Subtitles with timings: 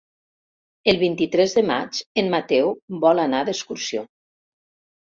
[0.93, 2.75] El vint-i-tres de maig en Mateu
[3.07, 4.09] vol anar d'excursió.